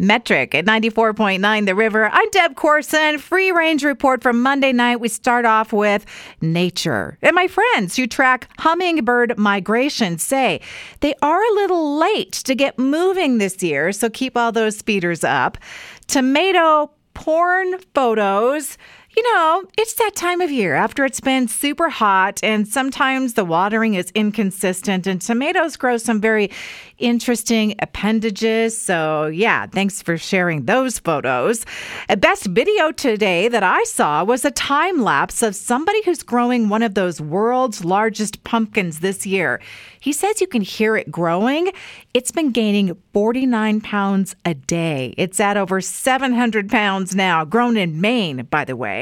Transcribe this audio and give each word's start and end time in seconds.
Metric 0.00 0.54
at 0.54 0.64
94.9 0.64 1.66
The 1.66 1.74
River. 1.74 2.08
I'm 2.10 2.30
Deb 2.30 2.56
Corson. 2.56 3.18
Free 3.18 3.52
range 3.52 3.84
report 3.84 4.22
from 4.22 4.42
Monday 4.42 4.72
night. 4.72 4.98
We 4.98 5.08
start 5.08 5.44
off 5.44 5.74
with 5.74 6.06
nature. 6.40 7.18
And 7.20 7.34
my 7.34 7.46
friends 7.48 7.96
who 7.96 8.06
track 8.06 8.48
hummingbird 8.58 9.36
migration 9.36 10.16
say 10.16 10.62
they 11.00 11.14
are 11.20 11.44
a 11.44 11.54
little 11.54 11.98
late 11.98 12.32
to 12.32 12.54
get 12.54 12.78
moving 12.78 13.36
this 13.36 13.62
year, 13.62 13.92
so 13.92 14.08
keep 14.08 14.38
all 14.38 14.52
those 14.52 14.78
speeders 14.78 15.22
up. 15.22 15.58
Tomato 16.06 16.92
porn 17.12 17.78
photos 17.94 18.78
you 19.16 19.22
know, 19.34 19.64
it's 19.76 19.94
that 19.94 20.14
time 20.14 20.40
of 20.40 20.52
year 20.52 20.74
after 20.74 21.04
it's 21.04 21.20
been 21.20 21.48
super 21.48 21.88
hot, 21.88 22.38
and 22.42 22.66
sometimes 22.68 23.34
the 23.34 23.44
watering 23.44 23.94
is 23.94 24.12
inconsistent, 24.14 25.06
and 25.06 25.20
tomatoes 25.20 25.76
grow 25.76 25.96
some 25.96 26.20
very 26.20 26.50
interesting 26.98 27.74
appendages. 27.80 28.80
So, 28.80 29.26
yeah, 29.26 29.66
thanks 29.66 30.00
for 30.00 30.16
sharing 30.16 30.66
those 30.66 30.98
photos. 30.98 31.64
A 32.08 32.16
best 32.16 32.46
video 32.46 32.92
today 32.92 33.48
that 33.48 33.62
I 33.62 33.82
saw 33.84 34.22
was 34.22 34.44
a 34.44 34.50
time 34.50 35.02
lapse 35.02 35.42
of 35.42 35.56
somebody 35.56 36.02
who's 36.04 36.22
growing 36.22 36.68
one 36.68 36.82
of 36.82 36.94
those 36.94 37.20
world's 37.20 37.84
largest 37.84 38.44
pumpkins 38.44 39.00
this 39.00 39.26
year. 39.26 39.60
He 39.98 40.12
says 40.12 40.40
you 40.40 40.46
can 40.46 40.62
hear 40.62 40.96
it 40.96 41.10
growing. 41.10 41.72
It's 42.14 42.30
been 42.30 42.52
gaining 42.52 42.96
49 43.12 43.80
pounds 43.80 44.34
a 44.44 44.54
day. 44.54 45.14
It's 45.18 45.40
at 45.40 45.56
over 45.56 45.80
700 45.80 46.70
pounds 46.70 47.14
now, 47.14 47.44
grown 47.44 47.76
in 47.76 48.00
Maine, 48.00 48.46
by 48.50 48.64
the 48.64 48.76
way. 48.76 48.99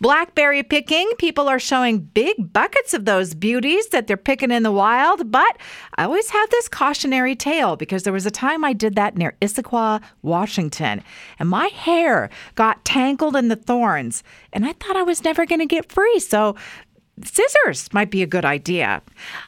Blackberry 0.00 0.62
picking, 0.62 1.10
people 1.18 1.48
are 1.48 1.58
showing 1.58 1.98
big 1.98 2.52
buckets 2.52 2.94
of 2.94 3.04
those 3.04 3.34
beauties 3.34 3.88
that 3.88 4.06
they're 4.06 4.16
picking 4.16 4.50
in 4.50 4.62
the 4.62 4.72
wild, 4.72 5.30
but 5.30 5.58
I 5.96 6.04
always 6.04 6.30
have 6.30 6.50
this 6.50 6.68
cautionary 6.68 7.36
tale 7.36 7.76
because 7.76 8.02
there 8.02 8.12
was 8.12 8.26
a 8.26 8.30
time 8.30 8.64
I 8.64 8.72
did 8.72 8.94
that 8.94 9.16
near 9.16 9.36
Issaquah, 9.40 10.02
Washington, 10.22 11.02
and 11.38 11.48
my 11.48 11.66
hair 11.68 12.30
got 12.54 12.84
tangled 12.84 13.36
in 13.36 13.48
the 13.48 13.56
thorns, 13.56 14.22
and 14.52 14.64
I 14.64 14.72
thought 14.72 14.96
I 14.96 15.02
was 15.02 15.24
never 15.24 15.46
going 15.46 15.60
to 15.60 15.66
get 15.66 15.92
free. 15.92 16.18
So 16.20 16.56
scissors 17.22 17.92
might 17.92 18.10
be 18.10 18.22
a 18.22 18.26
good 18.26 18.44
idea. 18.44 19.00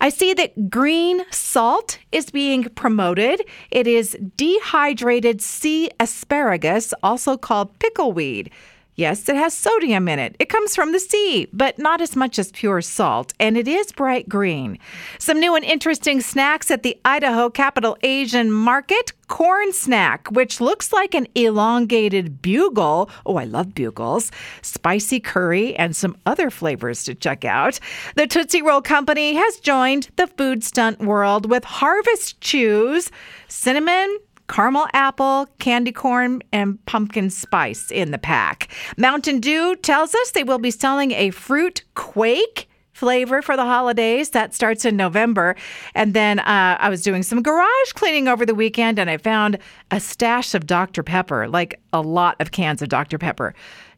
I 0.00 0.08
see 0.08 0.34
that 0.34 0.68
green 0.68 1.22
salt 1.30 1.98
is 2.10 2.30
being 2.30 2.64
promoted. 2.64 3.40
It 3.70 3.86
is 3.86 4.18
dehydrated 4.36 5.40
sea 5.40 5.90
asparagus, 6.00 6.92
also 7.02 7.36
called 7.36 7.78
pickleweed. 7.78 8.50
Yes, 8.94 9.26
it 9.28 9.36
has 9.36 9.54
sodium 9.54 10.06
in 10.06 10.18
it. 10.18 10.36
It 10.38 10.50
comes 10.50 10.74
from 10.74 10.92
the 10.92 11.00
sea, 11.00 11.48
but 11.50 11.78
not 11.78 12.02
as 12.02 12.14
much 12.14 12.38
as 12.38 12.52
pure 12.52 12.82
salt, 12.82 13.32
and 13.40 13.56
it 13.56 13.66
is 13.66 13.90
bright 13.90 14.28
green. 14.28 14.78
Some 15.18 15.40
new 15.40 15.54
and 15.54 15.64
interesting 15.64 16.20
snacks 16.20 16.70
at 16.70 16.82
the 16.82 17.00
Idaho 17.02 17.48
Capital 17.48 17.96
Asian 18.02 18.52
Market 18.52 19.12
corn 19.28 19.72
snack, 19.72 20.30
which 20.30 20.60
looks 20.60 20.92
like 20.92 21.14
an 21.14 21.26
elongated 21.34 22.42
bugle. 22.42 23.08
Oh, 23.24 23.36
I 23.36 23.44
love 23.44 23.74
bugles. 23.74 24.30
Spicy 24.60 25.20
curry 25.20 25.74
and 25.76 25.96
some 25.96 26.18
other 26.26 26.50
flavors 26.50 27.04
to 27.04 27.14
check 27.14 27.46
out. 27.46 27.80
The 28.16 28.26
Tootsie 28.26 28.60
Roll 28.60 28.82
Company 28.82 29.32
has 29.32 29.56
joined 29.60 30.10
the 30.16 30.26
food 30.26 30.62
stunt 30.62 31.00
world 31.00 31.48
with 31.48 31.64
Harvest 31.64 32.42
Chews, 32.42 33.10
cinnamon, 33.48 34.18
caramel 34.48 34.86
apple, 34.92 35.46
candy 35.58 35.92
corn, 35.92 36.42
and 36.52 36.84
pumpkin 36.86 37.30
spice 37.30 37.90
in 37.90 38.10
the 38.10 38.18
pack. 38.18 38.72
Mountain 38.96 39.40
Dew 39.40 39.76
tells 39.76 40.14
us 40.14 40.30
they 40.30 40.44
will 40.44 40.58
be 40.58 40.70
selling 40.70 41.12
a 41.12 41.30
fruit 41.30 41.82
quake 41.94 42.68
flavor 42.92 43.42
for 43.42 43.56
the 43.56 43.64
holidays. 43.64 44.30
That 44.30 44.54
starts 44.54 44.84
in 44.84 44.96
November. 44.96 45.56
And 45.94 46.14
then 46.14 46.38
uh, 46.38 46.76
I 46.78 46.88
was 46.88 47.02
doing 47.02 47.22
some 47.22 47.42
garage 47.42 47.92
cleaning 47.94 48.28
over 48.28 48.46
the 48.46 48.54
weekend 48.54 48.98
and 48.98 49.10
I 49.10 49.16
found 49.16 49.58
a 49.90 49.98
stash 49.98 50.54
of 50.54 50.66
Dr. 50.66 51.02
Pepper, 51.02 51.48
like 51.48 51.80
a 51.92 52.00
lot 52.00 52.40
of 52.40 52.52
cans 52.52 52.82
of 52.82 52.88
Dr. 52.88 53.18
Pepper. 53.18 53.54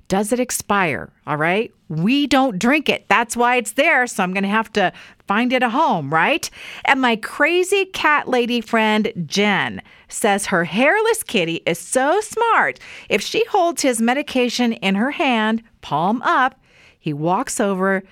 Does 0.08 0.32
it 0.32 0.40
expire? 0.40 1.10
All 1.26 1.36
right. 1.36 1.72
We 1.88 2.26
don't 2.26 2.58
drink 2.58 2.88
it. 2.88 3.06
That's 3.08 3.36
why 3.36 3.56
it's 3.56 3.72
there. 3.72 4.06
So 4.06 4.22
I'm 4.22 4.32
going 4.32 4.42
to 4.42 4.48
have 4.48 4.72
to 4.74 4.92
find 5.26 5.52
it 5.52 5.62
a 5.62 5.70
home, 5.70 6.12
right? 6.12 6.48
And 6.84 7.00
my 7.00 7.16
crazy 7.16 7.86
cat 7.86 8.28
lady 8.28 8.60
friend, 8.60 9.12
Jen, 9.26 9.80
says 10.08 10.46
her 10.46 10.64
hairless 10.64 11.22
kitty 11.22 11.62
is 11.66 11.78
so 11.78 12.20
smart. 12.20 12.78
If 13.08 13.22
she 13.22 13.44
holds 13.46 13.82
his 13.82 14.00
medication 14.00 14.74
in 14.74 14.94
her 14.94 15.12
hand, 15.12 15.62
palm 15.80 16.20
up, 16.22 16.60
he 16.98 17.12
walks 17.12 17.60
over 17.60 18.02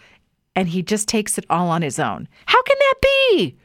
and 0.55 0.69
he 0.69 0.83
just 0.83 1.09
takes 1.09 1.39
it 1.39 1.47
all 1.49 1.69
on 1.69 1.83
his 1.83 1.99
own. 1.99 2.29
How 2.47 2.63
can 2.63 2.77
that 2.79 2.95
be? 3.03 3.57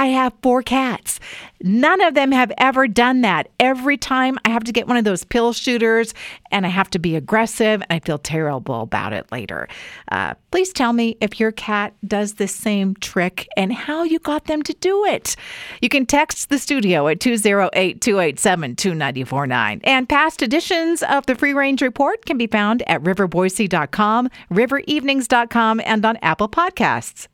I 0.00 0.06
have 0.06 0.32
four 0.42 0.62
cats. 0.62 1.20
None 1.60 2.00
of 2.00 2.14
them 2.14 2.32
have 2.32 2.50
ever 2.56 2.88
done 2.88 3.20
that. 3.20 3.50
Every 3.60 3.98
time 3.98 4.38
I 4.46 4.48
have 4.48 4.64
to 4.64 4.72
get 4.72 4.88
one 4.88 4.96
of 4.96 5.04
those 5.04 5.24
pill 5.24 5.52
shooters 5.52 6.14
and 6.50 6.64
I 6.64 6.70
have 6.70 6.88
to 6.90 6.98
be 6.98 7.16
aggressive 7.16 7.82
I 7.90 7.98
feel 7.98 8.16
terrible 8.16 8.80
about 8.80 9.12
it 9.12 9.30
later. 9.30 9.68
Uh, 10.10 10.36
please 10.50 10.72
tell 10.72 10.94
me 10.94 11.18
if 11.20 11.38
your 11.38 11.52
cat 11.52 11.92
does 12.06 12.34
this 12.34 12.54
same 12.54 12.94
trick 12.94 13.46
and 13.58 13.74
how 13.74 14.04
you 14.04 14.18
got 14.18 14.46
them 14.46 14.62
to 14.62 14.72
do 14.72 15.04
it. 15.04 15.36
You 15.82 15.90
can 15.90 16.06
text 16.06 16.48
the 16.48 16.58
studio 16.58 17.06
at 17.06 17.20
208 17.20 18.00
287 18.00 18.76
2949. 18.76 19.80
And 19.84 20.08
past 20.08 20.40
editions 20.40 21.02
of 21.02 21.26
the 21.26 21.34
Free 21.34 21.52
Range 21.52 21.82
Report 21.82 22.24
can 22.24 22.38
be 22.38 22.46
found 22.46 22.82
at 22.88 23.02
riverboise.com, 23.02 24.30
riverevenings.com, 24.50 25.80
and 25.84 26.06
on 26.06 26.16
Apple 26.22 26.48
Podcasts. 26.48 27.28